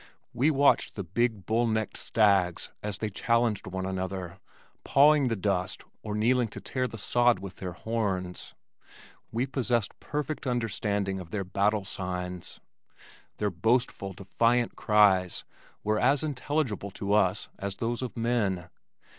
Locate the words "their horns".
7.57-8.55